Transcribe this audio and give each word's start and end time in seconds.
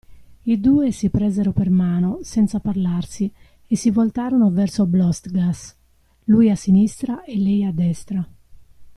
I 0.45 0.59
due 0.59 0.89
si 0.89 1.11
presero 1.11 1.51
per 1.51 1.69
mano, 1.69 2.21
senza 2.23 2.59
parlarsi, 2.59 3.31
e 3.67 3.75
si 3.75 3.91
voltarono 3.91 4.49
verso 4.49 4.87
Blostgas, 4.87 5.77
lui 6.23 6.49
a 6.49 6.55
sinistra 6.55 7.23
e 7.23 7.37
lei 7.37 7.63
a 7.65 7.71
destra. 7.71 8.27